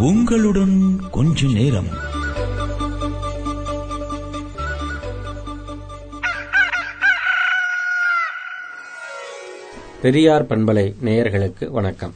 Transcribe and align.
உங்களுடன் 0.00 1.00
கொஞ்ச 1.10 1.46
நேரம். 1.46 1.88
பெரியார் 10.02 10.46
பண்பலை 10.46 10.94
நேயர்களுக்கு 11.04 11.70
வணக்கம். 11.70 12.14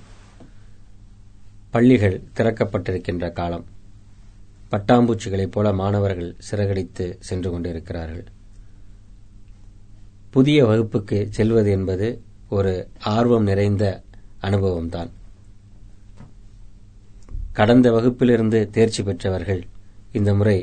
பள்ளிகள் 1.70 2.22
திறக்கப்பட்டிருக்கின்ற 2.36 3.32
காலம். 3.32 3.64
பட்டாம்பூச்சிகளைப் 4.70 5.52
போல 5.52 5.72
மாணவர்கள் 5.72 6.34
சிறகடித்து 6.38 7.16
சென்று 7.20 7.50
கொண்டிருக்கிறார்கள். 7.50 8.24
புதிய 10.30 10.66
வகுப்புக்கு 10.66 11.28
செல்வது 11.30 11.70
என்பது 11.70 12.22
ஒரு 12.48 12.88
ஆர்வம் 13.00 13.42
நிறைந்த 13.42 14.02
அனுபவம்தான். 14.42 15.10
கடந்த 17.52 17.86
வகுப்பிலிருந்து 17.92 18.58
தேர்ச்சி 18.70 19.02
பெற்றவர்கள். 19.02 19.62
இந்த 20.12 20.34
முறை 20.34 20.58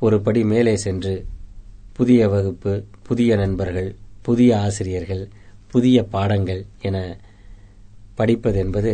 ஒரு 0.00 0.16
படி 0.20 0.44
மேலே 0.44 0.76
சென்று 0.76 1.14
புதிய 1.92 2.28
வகுப்பு 2.28 2.72
புதிய 3.02 3.36
நண்பர்கள் 3.36 3.90
புதிய 4.22 4.50
ஆசிரியர்கள் 4.60 5.28
புதிய 5.70 6.02
பாடங்கள் 6.04 6.62
என 6.80 6.96
படிப்பது 8.14 8.58
என்பது 8.58 8.92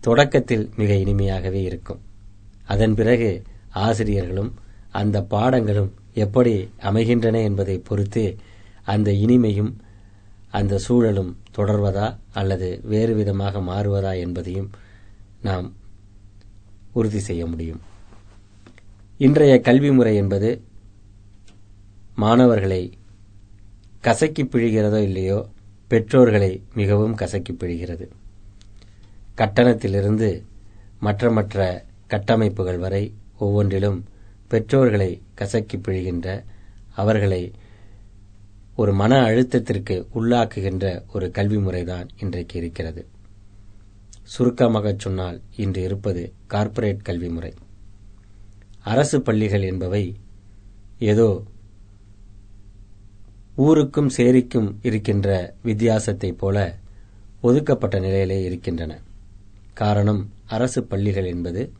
தொடக்கத்தில் 0.00 0.64
மிக 0.76 0.90
இனிமையாகவே 0.94 1.60
இருக்கும். 1.62 2.00
அதன் 2.64 2.94
பிறகு 2.94 3.30
ஆசிரியர்களும் 3.86 4.52
அந்த 4.90 5.22
பாடங்களும் 5.22 5.92
எப்படி 6.14 6.54
அமைகின்றன 6.78 7.36
என்பதை 7.40 7.76
பொறுத்து 7.78 8.24
அந்த 8.84 9.10
இனிமையும் 9.10 9.72
அந்த 10.50 10.78
சூழலும் 10.78 11.36
தொடர்வதா 11.56 12.08
அல்லது 12.32 12.68
வேறு 12.84 13.14
விதமாக 13.14 13.60
மாறுவதா 13.60 14.12
என்பதையும் 14.18 14.70
நாம் 15.42 15.66
உறுதி 16.94 17.20
செய்ய 17.28 17.46
முடியும். 17.46 17.80
இன்றைய 19.18 19.54
கல்வி 19.60 19.90
முறை 19.90 20.14
என்பது 20.16 20.50
மாணவர்களை 22.16 22.82
கசக்கி 24.00 24.42
பிழிகிறதோ 24.44 25.00
இல்லையோ 25.08 25.38
பெற்றோர்களை 25.90 26.50
மிகவும் 26.74 27.14
கசக்கி 27.14 27.52
பிழிகிறது. 27.52 28.06
கட்டணத்திலிருந்து 29.34 30.30
மற்ற 31.00 31.30
மற்ற 31.30 31.84
கட்டமைப்புகள் 32.12 32.78
வரை 32.78 33.04
ஒவ்வொன்றிலும் 33.38 33.98
பெற்றோர்களை 34.50 35.10
கசக்கி 35.34 35.76
பிழிகின்ற 35.76 36.28
அவர்களை 36.94 37.42
ஒரு 38.76 38.92
மன 38.92 39.14
அழுத்தத்திற்கு 39.28 39.96
உள்ளாக்குகின்ற 40.14 40.86
ஒரு 41.14 41.30
கல்வி 41.30 41.58
முறைதான் 41.58 42.08
இன்றைக்கு 42.20 42.54
இருக்கிறது. 42.60 43.02
சுருக்கமாகச் 44.24 44.98
சொன்னால் 44.98 45.40
இன்று 45.56 45.82
இருப்பது 45.82 46.32
கார்ப்பரேட் 46.46 47.02
கல்வி 47.02 47.28
முறை 47.28 47.52
அரசு 48.82 49.22
பள்ளிகள் 49.22 49.62
என்பவை 49.62 50.16
ஏதோ 50.98 51.42
ஊருக்கும் 53.56 54.10
சேரிக்கும் 54.16 54.74
இருக்கின்ற 54.82 55.54
வித்தியாசத்தைப் 55.64 56.38
போல 56.38 56.78
ஒதுக்கப்பட்ட 57.40 57.98
நிலையிலே 57.98 58.42
இருக்கின்றன. 58.42 59.00
காரணம் 59.74 60.32
அரசு 60.46 60.84
பள்ளிகள் 60.84 61.24
என்பது 61.24 61.72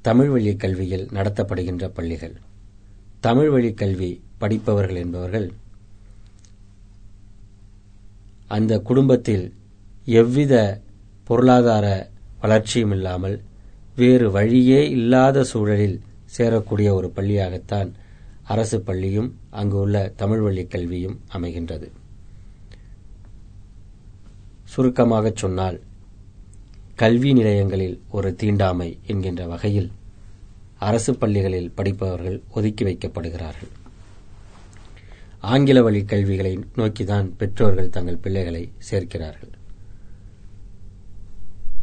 தமிழ் 0.00 0.28
வழி 0.28 0.56
கல்வியில் 0.56 1.06
நடத்தப்படுகின்ற 1.06 1.88
பள்ளிகள். 1.88 2.34
தமிழ் 3.20 3.50
வழி 3.50 3.72
கல்வி 3.74 4.10
படிப்பவர்கள் 4.38 4.96
என்பவர்கள் 4.96 5.52
அந்த 8.46 8.78
குடும்பத்தில் 8.78 9.52
எவ்வித 10.04 10.80
பொருளாதார 11.28 11.86
வளர்ச்சியும் 12.40 12.90
இல்லாமல் 12.90 13.42
வேறு 13.96 14.30
வழியே 14.30 14.90
இல்லாத 14.90 15.44
சூழலில் 15.44 16.00
சேரக்கூடிய 16.38 16.88
ஒரு 16.92 17.12
பள்ளியாகத்தான் 17.16 17.90
அரசு 18.42 18.80
பள்ளியும் 18.80 19.38
அங்கு 19.50 19.76
உள்ள 19.76 20.12
தமிழ் 20.16 20.40
வழி 20.40 20.64
கல்வியும் 20.66 21.20
அமைகின்றது. 21.32 21.88
சுருக்கமாகச் 24.64 25.36
சொன்னால் 25.36 25.80
கல்வி 26.94 27.32
நிலையங்களில் 27.32 28.00
ஒரு 28.10 28.34
தீண்டாமை 28.34 28.98
என்கின்ற 29.06 29.46
வகையில் 29.46 29.90
அரசு 30.78 31.14
பள்ளிகளில் 31.14 31.72
படிப்பவர்கள் 31.74 32.42
ஒதுக்கி 32.50 32.84
வைக்கப்படுகிறார்கள். 32.84 33.72
ஆங்கில 35.40 35.82
வழி 35.82 36.04
கல்விகளை 36.04 36.58
நோக்கிதான் 36.76 37.32
பெற்றோர்கள் 37.36 37.90
தங்கள் 37.90 38.16
பிள்ளைகளை 38.16 38.72
சேர்க்கிறார்கள். 38.90 39.52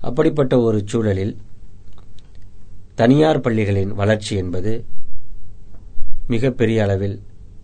அப்படிப்பட்ட 0.08 0.60
ஒரு 0.60 0.84
சூழலில் 0.86 1.38
தனியார் 2.96 3.42
பள்ளிகளின் 3.42 3.94
வளர்ச்சி 3.94 4.34
என்பது 4.36 4.72
மிக 6.28 6.50
பெரிய 6.50 6.84
அளவில் 6.84 7.16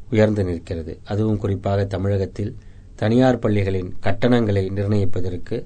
உயர்ந்து 0.09 0.43
நிற்கிறது. 0.43 0.93
அதுவும் 1.03 1.37
குறிப்பாக 1.37 1.85
தமிழகத்தில் 1.85 2.55
தனியார் 2.95 3.39
பள்ளிகளின் 3.39 3.89
கட்டணங்களை 3.99 4.63
நிர்ணயிப்பதற்கு 4.69 5.57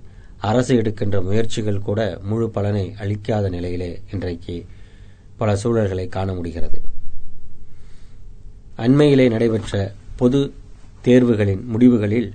அரசு 0.50 0.76
எடுக்கின்ற 0.76 1.22
முயற்சிகள் 1.22 1.80
கூட 1.80 2.20
முழு 2.24 2.50
பலனை 2.50 2.86
அளிக்காத 3.00 3.50
நிலையிலே 3.50 4.02
இன்றைக்கு 4.12 4.66
பல 5.38 5.56
சூழல்களை 5.64 6.08
காண 6.08 6.34
முடிகிறது. 6.34 6.82
அண்மையிலே 8.76 9.30
நடைபெற்ற 9.30 9.94
பொது 10.16 10.42
தேர்வுகளின் 11.06 11.64
முடிவுகளில் 11.74 12.30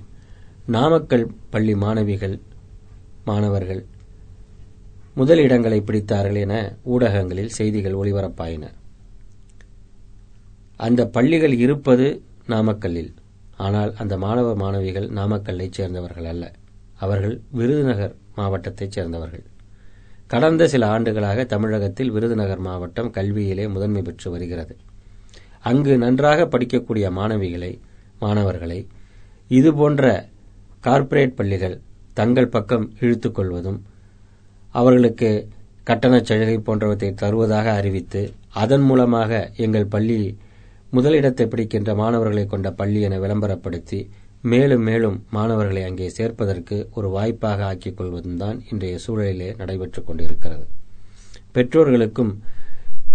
நாமக்கல் 0.65 1.27
பள்ளி 1.49 1.75
மாணவிகள் 1.75 2.35
மாணவர்கள் 3.25 3.81
முதல் 5.15 5.37
இடங்களை 5.37 5.81
பிடித்தார்கள் 5.81 6.35
என 6.35 6.75
ஊடகங்களில் 6.83 7.49
செய்திகள் 7.49 7.93
ஒளிபரப்பாயின. 7.93 8.67
அந்த 10.77 11.05
பள்ளிகள் 11.05 11.53
இருப்பது 11.53 12.21
நாமக்கல்லில். 12.47 13.13
ஆனால் 13.57 13.95
அந்த 13.95 14.17
மாணவ 14.17 14.55
மாணவிகள் 14.55 15.09
நாமக்கல்லைச் 15.09 15.71
சேர்ந்தவர்கள் 15.71 16.25
அல்ல. 16.25 16.51
அவர்கள் 16.95 17.41
விருதுநகர் 17.51 18.15
மாவட்டத்தைச் 18.35 18.91
சேர்ந்தவர்கள். 18.91 19.43
கடந்த 20.27 20.67
சில 20.67 20.87
ஆண்டுகளாக 20.87 21.43
தமிழகத்தில் 21.43 22.11
விருதுநகர் 22.11 22.59
மாவட்டம் 22.59 23.11
கல்வியிலே 23.11 23.69
முதன்மை 23.69 24.01
பெற்று 24.01 24.31
வருகிறது. 24.31 24.77
அங்கு 25.59 25.97
நன்றாக 25.97 26.45
படிக்கக்கூடிய 26.45 27.11
மாணவிகளை 27.11 27.79
மாணவர்களை 28.19 28.87
இதுபோன்ற 29.47 30.27
கார்ப்பரேட் 30.79 31.35
பள்ளிகள் 31.35 31.81
தங்கள் 32.13 32.47
பக்கம் 32.47 32.93
இழுத்துக் 32.99 33.35
கொள்வதும் 33.35 33.85
அவர்களுக்கு 34.71 35.49
கட்டணச் 35.83 36.25
சலுகை 36.25 36.57
போன்றவற்றை 36.57 37.13
தருவதாக 37.13 37.71
அறிவித்து 37.71 38.33
அதன் 38.53 38.81
மூலமாக 38.81 39.51
எங்கள் 39.55 39.85
பள்ளி 39.85 40.37
முதலிடத்தை 40.91 41.47
பிடிக்கின்ற 41.47 41.95
மாணவர்களை 41.95 42.45
கொண்ட 42.45 42.71
பள்ளி 42.71 43.01
என 43.01 43.17
விளம்பரப்படுத்தி 43.19 44.07
மேலும் 44.41 44.81
மேலும் 44.81 45.25
மாணவர்களை 45.31 45.83
அங்கே 45.83 46.11
சேர்ப்பதற்கு 46.17 46.87
ஒரு 46.93 47.09
வாய்ப்பாக 47.09 47.63
ஆக்கிக் 47.63 47.97
கொள்வதும் 47.97 48.37
தான் 48.37 48.63
இன்றைய 48.71 48.97
சூழலிலே 49.07 49.55
நடைபெற்றுக் 49.55 50.05
கொண்டிருக்கிறது. 50.05 50.65
பெற்றோர்களுக்கும் 51.51 52.41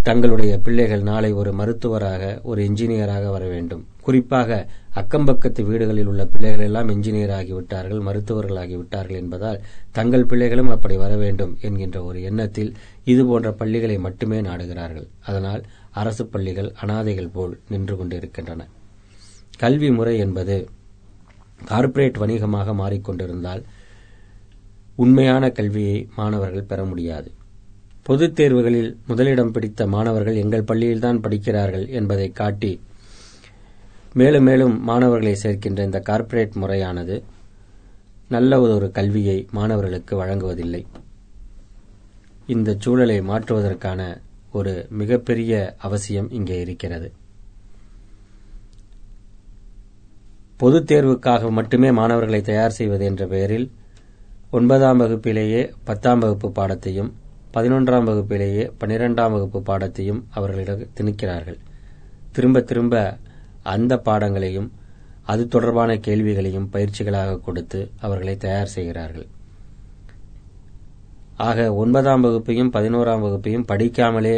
தங்களுடைய 0.03 0.59
பிள்ளைகள் 0.59 1.03
நாளை 1.03 1.33
ஒரு 1.33 1.53
மருத்துவராக 1.53 2.41
ஒரு 2.43 2.63
இன்ஜினியராக 2.63 3.31
வர 3.31 3.47
வேண்டும். 3.47 3.85
குறிப்பாக 4.05 4.57
அக்கம்பக்கத்து 4.95 5.63
வீடுகளில் 5.63 6.07
உள்ள 6.07 6.23
பிள்ளைகள் 6.27 6.65
எல்லாம் 6.65 6.89
இன்ஜினியர் 6.89 7.35
ஆகிவிட்டார்கள் 7.39 8.01
மருத்துவர்கள் 8.01 8.61
ஆகிவிட்டார்கள் 8.63 9.19
என்பதால் 9.23 9.61
தங்கள் 9.93 10.25
பிள்ளைகளும் 10.25 10.69
அப்படி 10.69 10.97
வர 10.97 11.17
வேண்டும் 11.17 11.59
என்கின்ற 11.61 12.03
ஒரு 12.03 12.23
எண்ணத்தில் 12.23 12.71
இதுபோன்ற 13.05 13.53
பள்ளிகளை 13.53 13.99
மட்டுமே 13.99 14.41
நாடுகிறார்கள். 14.41 15.09
அதனால் 15.25 15.63
அரசு 15.91 16.27
பள்ளிகள் 16.27 16.73
அனாதைகள் 16.83 17.33
போல் 17.33 17.59
நின்று 17.69 17.97
கொண்டிருக்கின்றன. 17.97 18.67
கல்வி 19.59 19.91
முறை 19.91 20.19
என்பது 20.19 20.57
கார்ப்பரேட் 21.65 22.17
வணிகமாக 22.17 22.73
மாறிக்கொண்டிருந்தால் 22.73 23.63
உண்மையான 24.97 25.51
கல்வியை 25.51 26.09
மாணவர்கள் 26.17 26.71
பெற 26.73 26.85
முடியாது. 26.85 27.31
பொதுத் 28.03 28.41
தேர்வுகளில் 28.41 28.91
முதலிடம் 29.07 29.53
பிடித்த 29.53 29.87
மாணவர்கள் 29.87 30.37
எங்கள் 30.37 30.63
பள்ளியில்தான் 30.63 31.21
படிக்கிறார்கள் 31.21 31.87
என்பதை 31.89 32.27
காட்டி 32.33 32.73
மேலும் 34.15 34.43
மேலும் 34.43 34.81
மாணவர்களை 34.81 35.39
சேர்க்கின்ற 35.43 35.85
இந்த 35.85 36.01
கார்ப்பரேட் 36.01 36.53
முறையானது 36.53 37.23
நல்ல 38.29 38.61
ஒரு 38.61 38.91
கல்வியை 38.91 39.49
மாணவர்களுக்கு 39.51 40.17
வழங்குவதில்லை. 40.17 40.87
இந்த 42.47 42.77
சூழலை 42.79 43.21
மாற்றுவதற்கான 43.21 44.21
ஒரு 44.53 44.87
மிகப்பெரிய 44.91 45.75
அவசியம் 45.79 46.31
இங்கே 46.31 46.61
இருக்கிறது. 46.61 47.13
பொதுத் 50.57 50.93
தேர்வுக்காக 50.93 51.51
மட்டுமே 51.51 51.91
மாணவர்களை 51.91 52.41
தயார் 52.41 52.71
செய்வது 52.71 53.05
என்ற 53.05 53.27
பெயரில் 53.27 53.73
ஒன்பதாம் 54.51 54.97
வகுப்பிலேயே 54.97 55.73
பத்தாம் 55.85 56.19
வகுப்பு 56.19 56.53
பாடத்தையும் 56.53 57.13
பதினொன்றாம் 57.55 58.05
வகுப்பிலேயே 58.05 58.73
பனிரெண்டாம் 58.81 59.33
வகுப்பு 59.33 59.61
பாடத்தையும் 59.61 60.25
அவர்களிடம் 60.31 60.89
திணிக்கிறார்கள். 61.01 61.59
திரும்ப 62.33 62.61
திரும்ப 62.61 63.17
அந்த 63.73 63.97
பாடங்களையும் 63.97 64.71
அது 65.23 65.49
தொடர்பான 65.49 65.97
கேள்விகளையும் 65.97 66.69
பயிற்சிகளாக 66.73 67.41
கொடுத்து 67.41 67.91
அவர்களை 68.01 68.37
தயார் 68.37 68.75
செய்கிறார்கள். 68.77 69.27
ஆக 71.37 71.75
ஒன்பதாம் 71.75 72.25
வகுப்பையும் 72.25 72.73
பதினோராம் 72.73 73.25
வகுப்பையும் 73.27 73.69
படிக்காமலே 73.69 74.37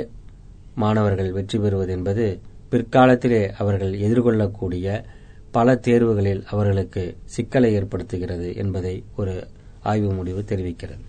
மாணவர்கள் 0.75 1.33
வெற்றி 1.33 1.59
பெறுவது 1.59 1.93
என்பது 1.93 2.41
பிற்காலத்திலே 2.71 3.43
அவர்கள் 3.59 3.93
எதிர்கொள்ளக்கூடிய 3.93 5.05
பல 5.51 5.75
தேர்வுகளில் 5.75 6.43
அவர்களுக்கு 6.45 7.17
சிக்கலை 7.25 7.71
ஏற்படுத்துகிறது 7.79 8.57
என்பதை 8.57 9.05
ஒரு 9.17 9.47
ஆய்வு 9.83 10.13
முடிவு 10.13 10.45
தெரிவிக்கிறது. 10.49 11.05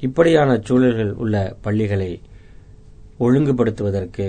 இப்படியான 0.00 0.60
சூழல்கள் 0.64 1.12
உள்ள 1.12 1.56
பள்ளிகளை 1.60 2.20
ஒழுங்குபடுத்துவதற்கு 3.20 4.26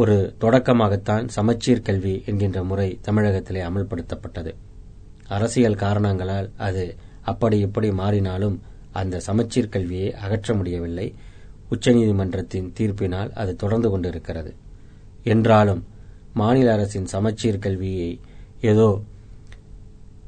ஒரு 0.00 0.34
தொடக்கமாகத்தான் 0.40 1.24
சமச்சீர் 1.28 1.82
கல்வி 1.82 2.22
என்கின்ற 2.26 2.58
முறை 2.62 2.98
தமிழகத்திலே 3.02 3.60
அமல்படுத்தப்பட்டது. 3.62 4.52
அரசியல் 5.28 5.74
காரணங்களால் 5.74 6.50
அது 6.56 6.84
அப்படி 7.22 7.58
இப்படி 7.58 7.88
மாறினாலும் 7.90 8.56
அந்த 8.92 9.20
சமச்சீர் 9.20 9.68
கல்வியை 9.68 10.14
அகற்ற 10.14 10.54
முடியவில்லை. 10.54 11.14
உச்சநீதிமன்றத்தின் 11.70 12.68
தீர்ப்பினால் 12.78 13.30
அது 13.32 13.54
தொடர்ந்து 13.56 13.90
கொண்டிருக்கிறது. 13.90 14.52
என்றாலும் 15.24 15.82
மாநில 16.34 16.72
அரசின் 16.72 17.06
சமச்சீர் 17.06 17.58
கல்வியை 17.58 18.20
ஏதோ 18.60 18.88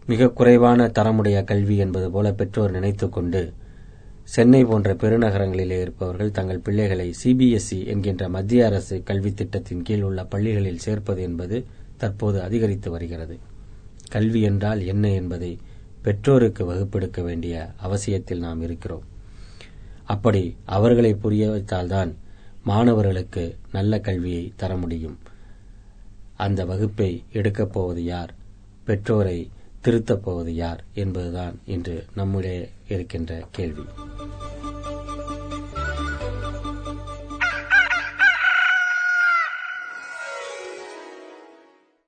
மிக 0.07 0.29
குறைவான 0.29 0.87
தரமுடைய 0.87 1.45
கல்வி 1.45 1.77
என்பது 1.77 2.11
போல 2.11 2.33
பெற்றோர் 2.33 2.71
நினைத்துக்கொண்டு 2.71 3.43
சென்னை 4.31 4.65
போன்ற 4.65 4.95
பெருநகரங்களிலே 4.95 5.81
இருப்பவர்கள் 5.81 6.31
தங்கள் 6.31 6.59
பிள்ளைகளை 6.59 7.15
சிபிஎஸ்இ 7.25 7.87
என்கின்ற 7.87 8.29
மத்திய 8.29 8.67
அரசு 8.67 9.03
கல்வி 9.03 9.35
திட்டத்தின் 9.35 9.83
கீழ் 9.83 10.03
உள்ள 10.03 10.25
பள்ளிகளில் 10.25 10.79
சேர்ப்பது 10.79 11.23
என்பது 11.23 11.65
தற்போது 11.97 12.43
அதிகரித்து 12.43 12.91
வருகிறது. 12.91 13.39
கல்வி 14.11 14.41
என்றால் 14.41 14.87
என்ன 14.87 15.11
என்பதை 15.11 15.59
பெற்றோருக்கு 16.03 16.65
வகுப்பெடுக்க 16.65 17.23
வேண்டிய 17.23 17.71
அவசியத்தில் 17.77 18.39
நாம் 18.39 18.63
இருக்கிறோம். 18.63 19.03
அப்படி 20.05 20.57
அவர்களை 20.65 21.15
புரிய 21.15 21.51
வைத்தால்தான் 21.51 22.15
மாணவர்களுக்கு 22.63 23.57
நல்ல 23.73 24.01
கல்வியை 24.01 24.53
தர 24.57 24.77
முடியும். 24.77 25.19
அந்த 26.37 26.65
வகுப்பை 26.65 27.23
எடுக்கப் 27.33 27.73
போவது 27.73 28.05
யார்? 28.05 28.35
பெற்றோரை 28.85 29.51
திருத்தப் 29.81 30.23
போவது 30.23 30.55
யார் 30.55 30.85
என்பதுதான் 30.95 31.61
இன்று 31.67 32.07
நம்முடைய 32.15 32.69
இருக்கின்ற 32.89 33.45
கேள்வி. 33.51 33.85